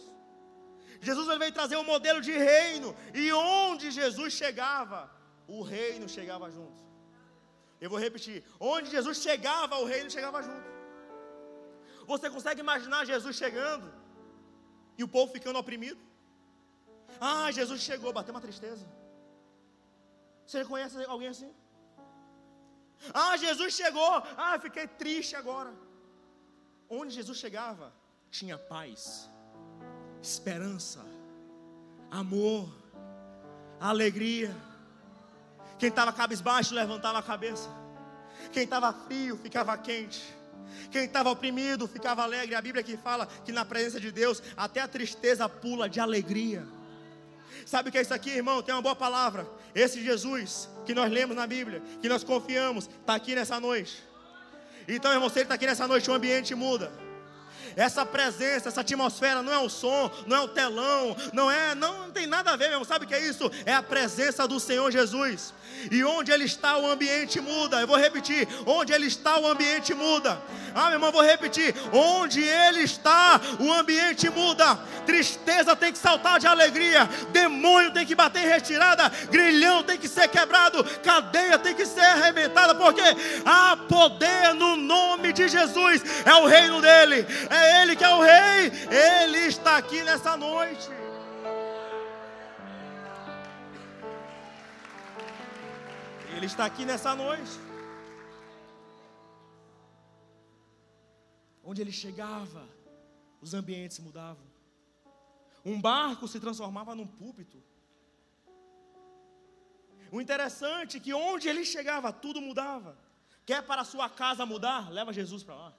[1.02, 2.96] Jesus veio trazer um modelo de reino.
[3.16, 5.12] E onde Jesus chegava,
[5.48, 6.82] o reino chegava junto.
[7.80, 10.70] Eu vou repetir: onde Jesus chegava, o reino chegava junto.
[12.06, 13.92] Você consegue imaginar Jesus chegando
[14.98, 16.00] e o povo ficando oprimido?
[17.20, 18.86] Ah, Jesus chegou, bateu uma tristeza.
[20.46, 21.52] Você conhece alguém assim?
[23.14, 24.14] Ah, Jesus chegou.
[24.38, 25.74] Ah, fiquei triste agora.
[26.90, 27.94] Onde Jesus chegava,
[28.30, 29.30] tinha paz,
[30.22, 31.04] esperança,
[32.10, 32.70] amor,
[33.80, 34.54] alegria.
[35.82, 37.68] Quem estava cabisbaixo levantava a cabeça.
[38.52, 40.22] Quem estava frio ficava quente.
[40.92, 42.54] Quem estava oprimido ficava alegre.
[42.54, 46.64] A Bíblia que fala que na presença de Deus até a tristeza pula de alegria.
[47.66, 48.62] Sabe o que é isso aqui, irmão?
[48.62, 49.50] Tem uma boa palavra.
[49.74, 54.04] Esse Jesus que nós lemos na Bíblia, que nós confiamos, está aqui nessa noite.
[54.88, 56.92] Então, irmão, se ele está aqui nessa noite, o ambiente muda.
[57.76, 62.00] Essa presença, essa atmosfera não é o som, não é o telão, não é, não,
[62.00, 62.84] não tem nada a ver, meu.
[62.84, 63.50] Sabe o que é isso?
[63.66, 65.54] É a presença do Senhor Jesus.
[65.90, 67.80] E onde Ele está, o ambiente muda.
[67.80, 70.42] Eu vou repetir: onde Ele está, o ambiente muda.
[70.76, 74.78] Ah, meu irmão, vou repetir: onde Ele está, o ambiente muda.
[75.06, 80.08] Tristeza tem que saltar de alegria, demônio tem que bater em retirada, grilhão tem que
[80.08, 83.02] ser quebrado, cadeia tem que ser arrebentada, porque
[83.46, 86.04] há poder no nome de Jesus.
[86.26, 88.72] É o reino dele, é Ele que é o Rei.
[88.90, 90.90] Ele está aqui nessa noite.
[96.36, 97.60] Ele está aqui nessa noite.
[101.64, 102.68] Onde ele chegava,
[103.40, 104.46] os ambientes mudavam.
[105.64, 107.62] Um barco se transformava num púlpito.
[110.12, 112.98] O interessante é que onde ele chegava, tudo mudava.
[113.46, 114.92] Quer para a sua casa mudar?
[114.92, 115.74] Leva Jesus para lá.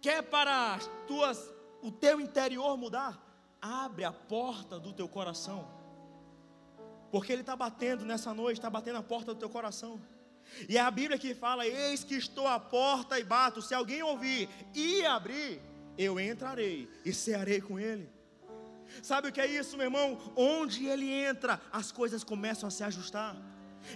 [0.00, 3.20] Quer para tuas, o teu interior mudar?
[3.60, 5.68] Abre a porta do teu coração.
[7.10, 10.00] Porque Ele está batendo nessa noite, está batendo a porta do teu coração.
[10.68, 13.60] E é a Bíblia que fala: Eis que estou à porta e bato.
[13.60, 15.60] Se alguém ouvir e abrir,
[15.96, 18.08] eu entrarei e cearei com ele.
[19.02, 20.32] Sabe o que é isso, meu irmão?
[20.34, 23.36] Onde ele entra, as coisas começam a se ajustar.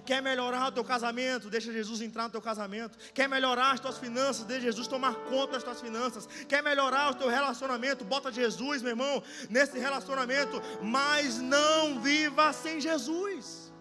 [0.04, 1.50] Quer melhorar o teu casamento?
[1.50, 2.98] Deixa Jesus entrar no teu casamento.
[3.12, 4.44] Quer melhorar as tuas finanças?
[4.44, 6.26] Deixa Jesus tomar conta das tuas finanças.
[6.48, 8.04] Quer melhorar o teu relacionamento?
[8.04, 10.60] Bota Jesus, meu irmão, nesse relacionamento.
[10.82, 13.72] Mas não viva sem Jesus.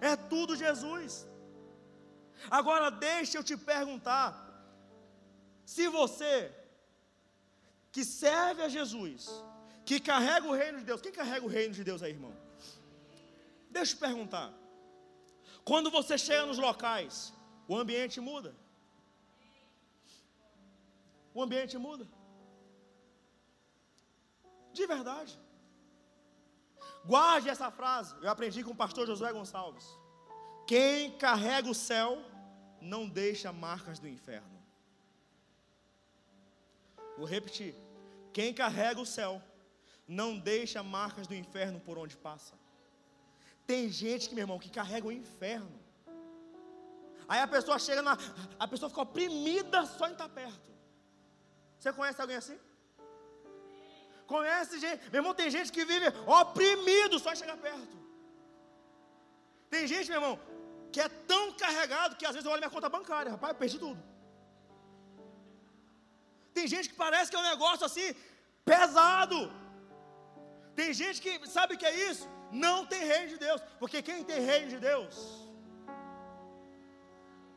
[0.00, 1.26] É tudo Jesus.
[2.50, 4.46] Agora deixa eu te perguntar:
[5.64, 6.52] se você
[7.90, 9.28] que serve a Jesus,
[9.84, 12.36] que carrega o reino de Deus, quem carrega o reino de Deus aí, irmão?
[13.70, 14.52] Deixa eu te perguntar.
[15.70, 17.14] Quando você chega nos locais,
[17.66, 18.54] o ambiente muda.
[21.34, 22.06] O ambiente muda.
[24.72, 25.32] De verdade.
[27.04, 28.14] Guarde essa frase.
[28.22, 29.86] Eu aprendi com o pastor Josué Gonçalves.
[30.68, 32.10] Quem carrega o céu
[32.80, 34.56] não deixa marcas do inferno.
[37.18, 37.74] Vou repetir.
[38.32, 39.42] Quem carrega o céu
[40.06, 42.54] não deixa marcas do inferno por onde passa.
[43.66, 45.80] Tem gente que, meu irmão, que carrega o inferno.
[47.28, 48.16] Aí a pessoa chega na.
[48.58, 50.70] A pessoa fica oprimida só em estar perto.
[51.78, 52.58] Você conhece alguém assim?
[54.26, 55.02] Conhece gente?
[55.10, 57.96] Meu irmão, tem gente que vive oprimido só em chegar perto.
[59.68, 60.38] Tem gente, meu irmão,
[60.92, 63.78] que é tão carregado que às vezes eu olho minha conta bancária, rapaz, eu perdi
[63.78, 64.00] tudo.
[66.54, 68.14] Tem gente que parece que é um negócio assim,
[68.64, 69.38] pesado.
[70.78, 72.26] Tem gente que sabe o que é isso?
[72.50, 75.48] não tem reino de Deus, porque quem tem reino de Deus?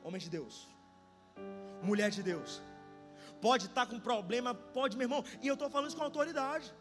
[0.04, 0.68] Homem de Deus,
[1.84, 2.62] mulher de Deus,
[3.42, 6.74] pode estar com problema, pode, meu irmão, e eu estou falando isso com autoridade.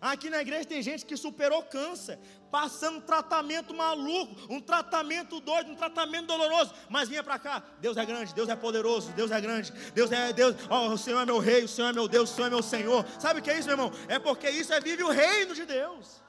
[0.00, 2.18] Aqui na igreja tem gente que superou câncer,
[2.50, 7.62] passando um tratamento maluco, um tratamento doido, um tratamento doloroso, mas vinha para cá.
[7.80, 11.20] Deus é grande, Deus é poderoso, Deus é grande, Deus é Deus, oh, o Senhor
[11.20, 13.06] é meu rei, o Senhor é meu Deus, o Senhor é meu Senhor.
[13.18, 13.92] Sabe o que é isso, meu irmão?
[14.08, 16.22] É porque isso é vive o reino de Deus.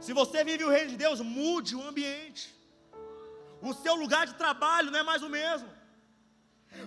[0.00, 2.52] Se você vive o reino de Deus, mude o ambiente.
[3.60, 5.68] O seu lugar de trabalho não é mais o mesmo.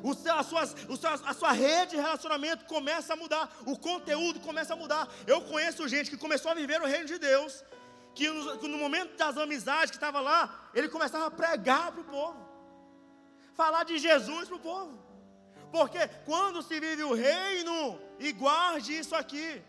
[0.04, 3.78] O seu, a, suas, o seu, a sua rede de relacionamento começa a mudar, o
[3.78, 5.08] conteúdo começa a mudar.
[5.26, 7.64] Eu conheço gente que começou a viver o reino de Deus,
[8.14, 12.06] que no, no momento das amizades que estava lá, ele começava a pregar para o
[12.06, 12.50] povo,
[13.54, 15.06] falar de Jesus para o povo.
[15.72, 19.62] Porque quando se vive o reino, e guarde isso aqui,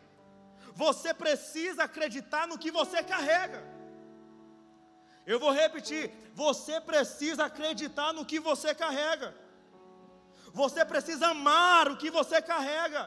[0.74, 3.62] você precisa acreditar no que você carrega.
[5.26, 9.34] Eu vou repetir: você precisa acreditar no que você carrega.
[10.60, 13.02] Você precisa amar o que você carrega.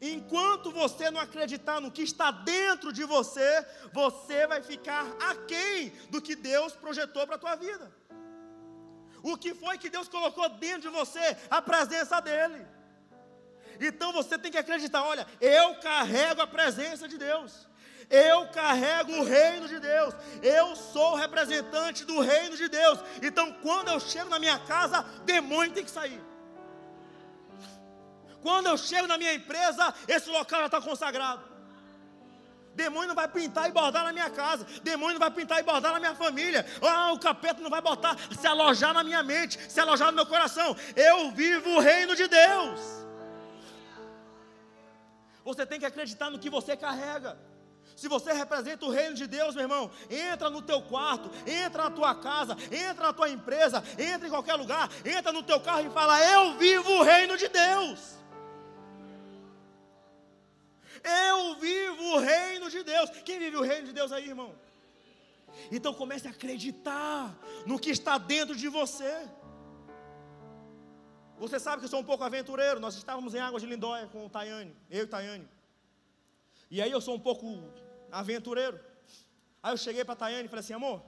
[0.00, 6.22] Enquanto você não acreditar no que está dentro de você, você vai ficar aquém do
[6.22, 7.92] que Deus projetou para a tua vida.
[9.22, 11.36] O que foi que Deus colocou dentro de você?
[11.50, 12.66] A presença dEle.
[13.78, 17.68] Então você tem que acreditar: olha, eu carrego a presença de Deus.
[18.10, 20.12] Eu carrego o reino de Deus.
[20.42, 22.98] Eu sou representante do reino de Deus.
[23.22, 26.20] Então, quando eu chego na minha casa, demônio tem que sair.
[28.42, 31.50] Quando eu chego na minha empresa, esse local já está consagrado.
[32.74, 34.66] Demônio não vai pintar e bordar na minha casa.
[34.82, 36.66] Demônio não vai pintar e bordar na minha família.
[36.82, 40.26] Ah, o capeta não vai botar, se alojar na minha mente, se alojar no meu
[40.26, 40.76] coração.
[40.96, 42.80] Eu vivo o reino de Deus.
[45.44, 47.38] Você tem que acreditar no que você carrega.
[48.00, 51.90] Se você representa o reino de Deus, meu irmão, entra no teu quarto, entra na
[51.90, 55.90] tua casa, entra na tua empresa, entra em qualquer lugar, entra no teu carro e
[55.90, 58.16] fala: Eu vivo o reino de Deus.
[61.04, 63.10] Eu vivo o reino de Deus.
[63.22, 64.54] Quem vive o reino de Deus aí, irmão?
[65.70, 67.36] Então comece a acreditar
[67.66, 69.28] no que está dentro de você.
[71.38, 72.80] Você sabe que eu sou um pouco aventureiro.
[72.80, 75.46] Nós estávamos em Águas de Lindóia com o Tayane, eu e o Tayane.
[76.70, 77.46] E aí eu sou um pouco
[78.10, 78.78] aventureiro.
[79.62, 81.02] Aí eu cheguei para a Tayane e falei assim, amor,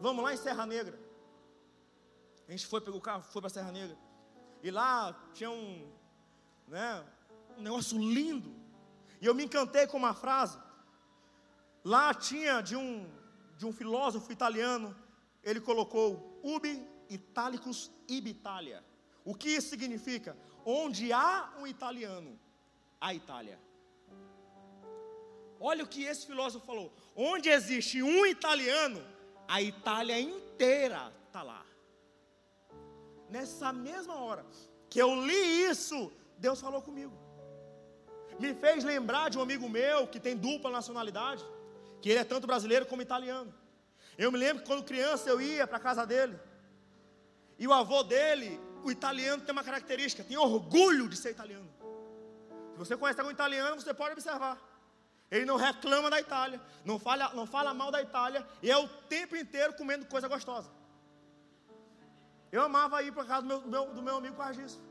[0.00, 0.98] vamos lá em Serra Negra.
[2.48, 3.96] A gente foi, pegou o carro, foi para Serra Negra.
[4.62, 5.90] E lá tinha um,
[6.66, 7.04] né,
[7.56, 8.54] um negócio lindo.
[9.20, 10.58] E eu me encantei com uma frase.
[11.84, 13.08] Lá tinha de um,
[13.56, 14.96] de um filósofo italiano,
[15.42, 18.84] ele colocou ubi italicus ibitalia.
[19.24, 20.36] O que isso significa?
[20.64, 22.38] Onde há um italiano,
[23.00, 23.58] há Itália.
[25.60, 29.04] Olha o que esse filósofo falou: onde existe um italiano,
[29.46, 31.64] a Itália inteira está lá.
[33.28, 34.44] Nessa mesma hora
[34.88, 37.12] que eu li isso, Deus falou comigo.
[38.38, 41.44] Me fez lembrar de um amigo meu que tem dupla nacionalidade,
[42.00, 43.52] que ele é tanto brasileiro como italiano.
[44.16, 46.38] Eu me lembro que quando criança eu ia para a casa dele,
[47.58, 51.68] e o avô dele, o italiano, tem uma característica: tem orgulho de ser italiano.
[52.72, 54.69] Se você conhece algum italiano, você pode observar.
[55.30, 58.88] Ele não reclama da Itália, não fala, não fala mal da Itália, e é o
[58.88, 60.70] tempo inteiro comendo coisa gostosa.
[62.50, 64.82] Eu amava ir para casa do meu, do meu, do meu amigo disso.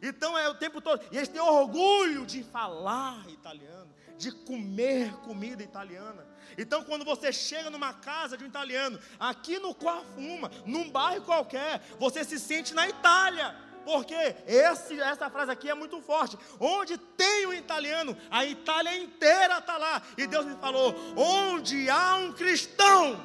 [0.00, 1.02] Então é o tempo todo.
[1.10, 6.26] E eles têm orgulho de falar italiano, de comer comida italiana.
[6.56, 11.80] Então, quando você chega numa casa de um italiano, aqui no Coafuma, num bairro qualquer,
[11.98, 13.54] você se sente na Itália.
[13.86, 14.16] Porque
[14.48, 16.36] esse, essa frase aqui é muito forte.
[16.58, 20.02] Onde tem um italiano, a Itália inteira está lá.
[20.18, 23.24] E Deus me falou: onde há um cristão,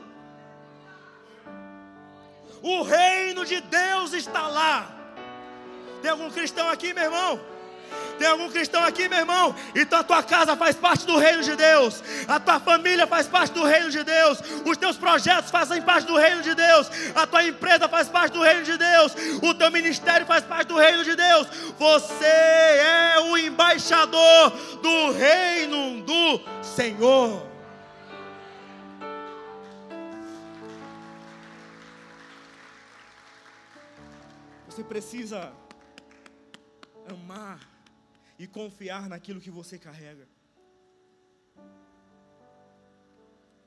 [2.61, 4.95] o reino de Deus está lá.
[5.99, 7.41] Tem algum cristão aqui, meu irmão?
[8.17, 9.55] Tem algum cristão aqui, meu irmão?
[9.75, 13.51] Então a tua casa faz parte do reino de Deus, a tua família faz parte
[13.53, 17.43] do reino de Deus, os teus projetos fazem parte do reino de Deus, a tua
[17.43, 21.15] empresa faz parte do reino de Deus, o teu ministério faz parte do reino de
[21.15, 21.47] Deus.
[21.79, 24.51] Você é o embaixador
[24.81, 27.49] do reino do Senhor.
[34.67, 35.51] Você precisa
[38.41, 40.27] e confiar naquilo que você carrega.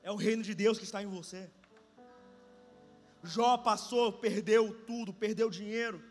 [0.03, 1.49] É o reino de Deus que está em você.
[3.23, 6.03] Jó passou, perdeu tudo, perdeu dinheiro.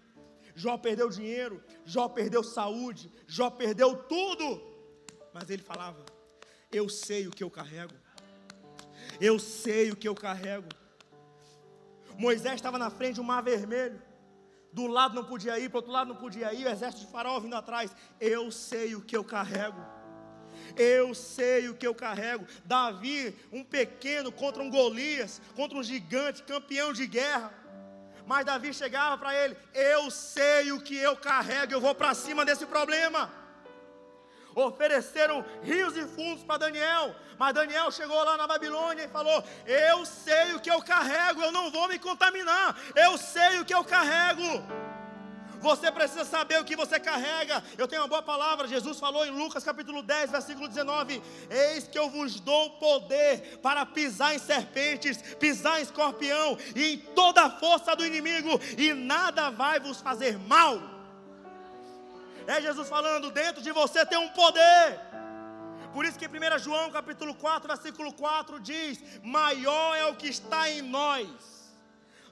[0.54, 4.62] Jó perdeu dinheiro, Jó perdeu saúde, Jó perdeu tudo.
[5.34, 6.02] Mas ele falava:
[6.72, 7.94] Eu sei o que eu carrego.
[9.20, 10.68] Eu sei o que eu carrego.
[12.16, 14.00] Moisés estava na frente do mar vermelho
[14.74, 17.12] do lado não podia ir, para o outro lado não podia ir, o exército de
[17.12, 17.94] faraó vindo atrás.
[18.20, 19.80] Eu sei o que eu carrego.
[20.76, 22.44] Eu sei o que eu carrego.
[22.64, 27.54] Davi, um pequeno contra um Golias, contra um gigante, campeão de guerra.
[28.26, 32.44] Mas Davi chegava para ele: Eu sei o que eu carrego, eu vou para cima
[32.44, 33.30] desse problema.
[34.54, 40.04] Ofereceram rios e fundos para Daniel, mas Daniel chegou lá na Babilônia e falou: Eu
[40.06, 43.84] sei o que eu carrego, eu não vou me contaminar, eu sei o que eu
[43.84, 44.62] carrego.
[45.64, 47.64] Você precisa saber o que você carrega.
[47.78, 48.68] Eu tenho uma boa palavra.
[48.68, 53.86] Jesus falou em Lucas capítulo 10, versículo 19: Eis que eu vos dou poder para
[53.86, 59.50] pisar em serpentes, pisar em escorpião e em toda a força do inimigo, e nada
[59.50, 60.78] vai vos fazer mal.
[62.46, 65.00] É Jesus falando: dentro de você tem um poder.
[65.92, 70.68] Por isso que 1 João capítulo 4, versículo 4 diz: Maior é o que está
[70.68, 71.53] em nós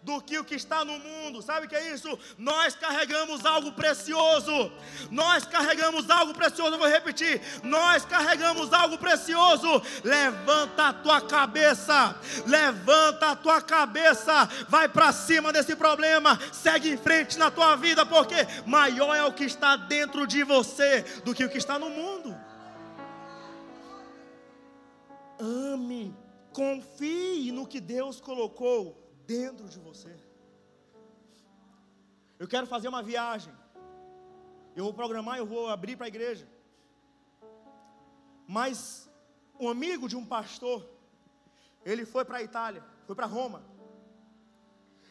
[0.03, 1.41] do que o que está no mundo.
[1.41, 2.19] Sabe o que é isso?
[2.37, 4.73] Nós carregamos algo precioso.
[5.11, 6.75] Nós carregamos algo precioso.
[6.75, 7.41] Eu vou repetir.
[7.63, 9.81] Nós carregamos algo precioso.
[10.03, 12.17] Levanta a tua cabeça.
[12.47, 14.49] Levanta a tua cabeça.
[14.69, 16.39] Vai para cima desse problema.
[16.53, 21.03] Segue em frente na tua vida, porque maior é o que está dentro de você
[21.25, 22.37] do que o que está no mundo.
[25.39, 26.17] Ame,
[26.53, 29.02] confie no que Deus colocou
[29.33, 30.15] dentro de você.
[32.43, 33.55] Eu quero fazer uma viagem.
[34.79, 36.47] Eu vou programar, eu vou abrir para a igreja.
[38.59, 38.75] Mas
[39.65, 40.81] um amigo de um pastor,
[41.91, 43.61] ele foi para a Itália, foi para Roma.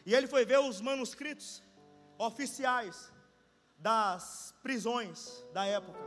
[0.08, 1.48] E ele foi ver os manuscritos
[2.28, 2.96] oficiais
[3.88, 4.24] das
[4.64, 5.18] prisões
[5.56, 6.02] da época.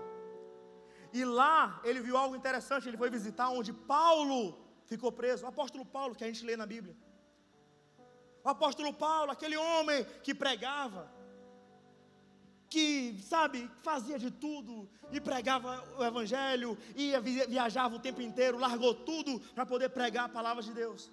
[1.18, 4.42] E lá ele viu algo interessante, ele foi visitar onde Paulo
[4.92, 6.96] ficou preso, o apóstolo Paulo que a gente lê na Bíblia.
[8.46, 11.12] O apóstolo Paulo, aquele homem que pregava,
[12.70, 18.94] que, sabe, fazia de tudo e pregava o evangelho, ia viajava o tempo inteiro, largou
[18.94, 21.12] tudo para poder pregar a palavra de Deus.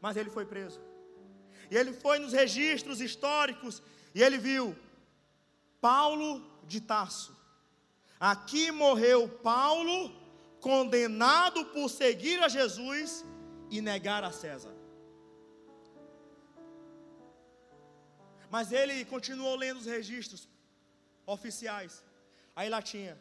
[0.00, 0.80] Mas ele foi preso.
[1.70, 3.80] E ele foi nos registros históricos
[4.12, 4.76] e ele viu
[5.80, 7.32] Paulo de Tarso.
[8.18, 10.12] Aqui morreu Paulo,
[10.60, 13.24] condenado por seguir a Jesus
[13.70, 14.85] e negar a César.
[18.50, 20.48] Mas ele continuou lendo os registros
[21.26, 22.04] oficiais.
[22.54, 23.18] Aí lá tinha: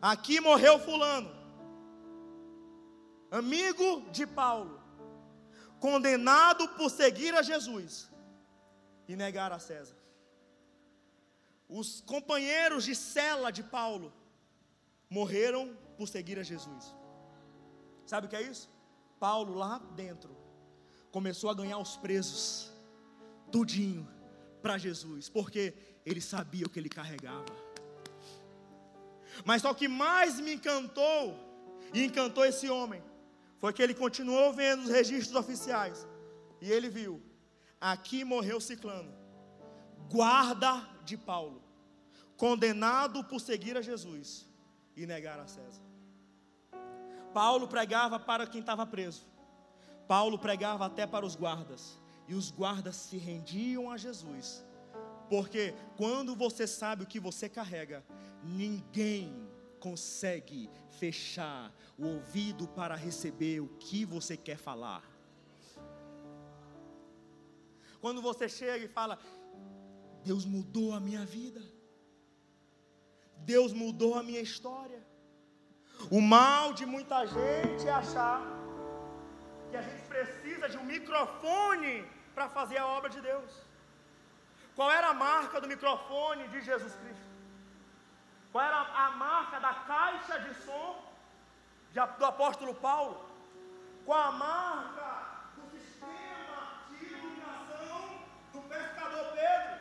[0.00, 1.30] Aqui morreu Fulano,
[3.30, 4.80] amigo de Paulo,
[5.80, 8.10] condenado por seguir a Jesus
[9.06, 9.96] e negar a César.
[11.68, 14.12] Os companheiros de cela de Paulo
[15.10, 16.94] morreram por seguir a Jesus.
[18.06, 18.70] Sabe o que é isso?
[19.20, 20.36] Paulo lá dentro
[21.10, 22.72] começou a ganhar os presos
[23.50, 24.08] tudinho
[24.62, 25.74] para Jesus, porque
[26.04, 27.44] ele sabia o que ele carregava.
[29.44, 31.36] Mas só o que mais me encantou,
[31.92, 33.02] e encantou esse homem,
[33.58, 36.06] foi que ele continuou vendo os registros oficiais,
[36.60, 37.22] e ele viu:
[37.80, 39.12] aqui morreu Ciclano,
[40.10, 41.62] guarda de Paulo,
[42.36, 44.48] condenado por seguir a Jesus
[44.96, 45.82] e negar a César.
[47.32, 49.26] Paulo pregava para quem estava preso,
[50.06, 51.98] Paulo pregava até para os guardas.
[52.28, 54.64] E os guardas se rendiam a Jesus.
[55.28, 58.04] Porque quando você sabe o que você carrega,
[58.42, 59.48] ninguém
[59.80, 65.02] consegue fechar o ouvido para receber o que você quer falar.
[68.00, 69.18] Quando você chega e fala,
[70.22, 71.62] Deus mudou a minha vida,
[73.38, 75.02] Deus mudou a minha história.
[76.10, 78.40] O mal de muita gente é achar
[79.70, 82.04] que a gente precisa de um microfone
[82.38, 83.50] para fazer a obra de Deus.
[84.76, 87.30] Qual era a marca do microfone de Jesus Cristo?
[88.52, 90.90] Qual era a marca da caixa de som
[92.20, 93.28] do apóstolo Paulo?
[94.06, 95.10] Qual a marca
[95.56, 96.60] do sistema
[96.90, 98.02] de iluminação
[98.52, 99.74] do pescador Pedro?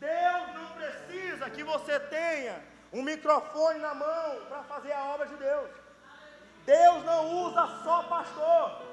[0.00, 2.60] Deus não precisa que você tenha
[2.92, 5.70] um microfone na mão para fazer a obra de Deus.
[6.66, 8.89] Deus não usa só pastor.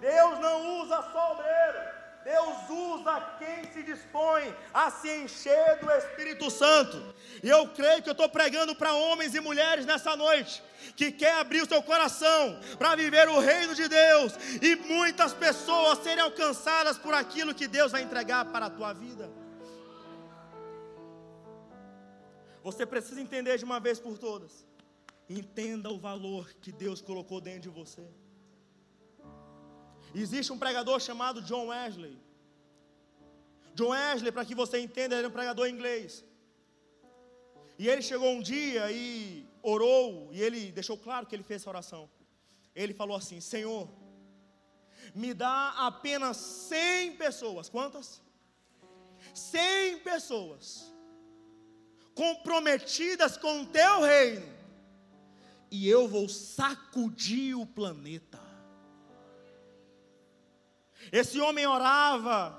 [0.00, 1.90] Deus não usa só obreiro,
[2.24, 7.14] Deus usa quem se dispõe a se encher do Espírito Santo.
[7.42, 10.62] E eu creio que eu estou pregando para homens e mulheres nessa noite
[10.96, 15.98] que quer abrir o seu coração para viver o reino de Deus e muitas pessoas
[15.98, 19.30] serem alcançadas por aquilo que Deus vai entregar para a tua vida.
[22.62, 24.66] Você precisa entender de uma vez por todas.
[25.28, 28.06] Entenda o valor que Deus colocou dentro de você.
[30.14, 32.16] Existe um pregador chamado John Wesley.
[33.74, 36.24] John Wesley, para que você entenda, era um pregador inglês.
[37.78, 41.70] E ele chegou um dia e orou, e ele deixou claro que ele fez essa
[41.70, 42.10] oração.
[42.74, 43.88] Ele falou assim: Senhor,
[45.14, 47.68] me dá apenas 100 pessoas.
[47.68, 48.22] Quantas?
[49.34, 50.92] 100 pessoas
[52.14, 54.46] comprometidas com o teu reino,
[55.70, 58.49] e eu vou sacudir o planeta.
[61.12, 62.56] Esse homem orava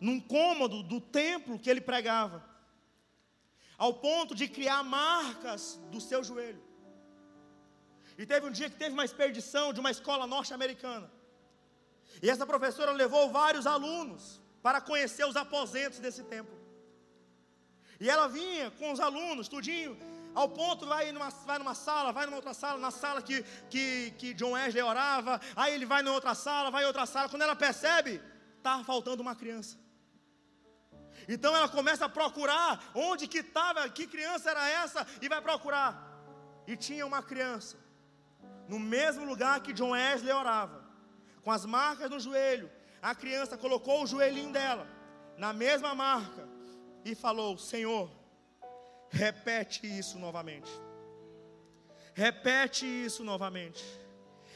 [0.00, 2.44] num cômodo do templo que ele pregava,
[3.76, 6.62] ao ponto de criar marcas do seu joelho.
[8.18, 11.10] E teve um dia que teve uma expedição de uma escola norte-americana.
[12.22, 16.56] E essa professora levou vários alunos para conhecer os aposentos desse templo.
[18.00, 19.98] E ela vinha com os alunos, tudinho,
[20.36, 24.12] ao ponto vai numa, vai numa sala, vai numa outra sala, na sala que, que,
[24.18, 27.30] que John Wesley orava, aí ele vai numa outra sala, vai em outra sala.
[27.30, 28.20] Quando ela percebe,
[28.58, 29.78] está faltando uma criança.
[31.26, 35.90] Então ela começa a procurar onde que estava, que criança era essa, e vai procurar.
[36.66, 37.78] E tinha uma criança,
[38.68, 40.84] no mesmo lugar que John Wesley orava,
[41.42, 42.70] com as marcas no joelho.
[43.00, 44.86] A criança colocou o joelhinho dela
[45.38, 46.46] na mesma marca
[47.06, 48.10] e falou: Senhor,
[49.16, 50.70] repete isso novamente.
[52.14, 53.84] Repete isso novamente.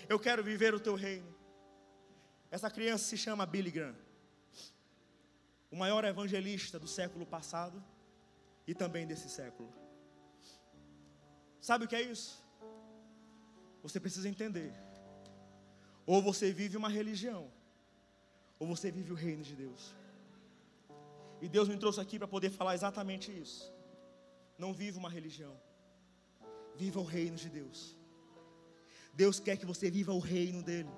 [0.09, 1.35] Eu quero viver o teu reino.
[2.51, 4.11] Essa criança se chama Billy Graham
[5.71, 7.83] o maior evangelista do século passado
[8.67, 9.73] e também desse século.
[11.61, 12.45] Sabe o que é isso?
[13.83, 14.73] Você precisa entender.
[16.05, 17.51] Ou você vive uma religião,
[18.59, 19.95] ou você vive o reino de Deus.
[21.41, 23.73] E Deus me trouxe aqui para poder falar exatamente isso.
[24.63, 25.55] Não viva uma religião,
[26.77, 27.79] viva o reino de Deus.
[29.23, 30.95] Deus quer que você viva o reino dEle.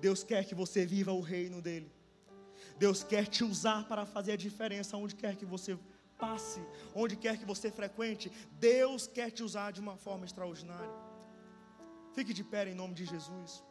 [0.00, 1.90] Deus quer que você viva o reino dEle.
[2.78, 5.76] Deus quer te usar para fazer a diferença onde quer que você
[6.16, 6.60] passe,
[6.94, 8.30] onde quer que você frequente.
[8.52, 10.94] Deus quer te usar de uma forma extraordinária.
[12.14, 13.64] Fique de pé em nome de Jesus.